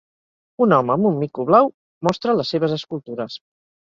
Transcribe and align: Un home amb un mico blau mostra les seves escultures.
Un 0.65 0.71
home 0.77 0.93
amb 0.93 1.09
un 1.09 1.19
mico 1.23 1.45
blau 1.49 1.69
mostra 2.07 2.35
les 2.39 2.55
seves 2.55 2.73
escultures. 2.79 3.37